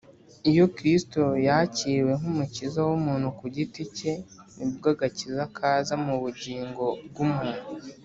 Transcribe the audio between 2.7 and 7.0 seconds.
w’umuntu ku giti cye, ni bwo agakiza kaza mu bugingo